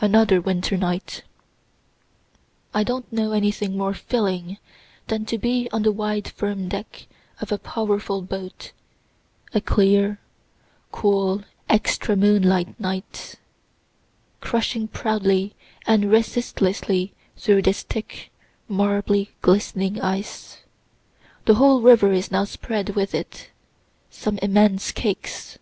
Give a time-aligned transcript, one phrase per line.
[0.00, 1.22] Another Winter Night.
[2.72, 4.56] I don't know anything more filling
[5.08, 7.06] than to be on the wide firm deck
[7.42, 8.72] of a powerful boat,
[9.52, 10.18] a clear,
[10.92, 13.34] cool, extra moonlight night,
[14.40, 15.54] crushing proudly
[15.86, 18.30] and resistlessly through this thick,
[18.68, 20.62] marbly, glistening ice.
[21.44, 23.50] The whole river is now spread with it
[24.08, 25.58] some immense cakes.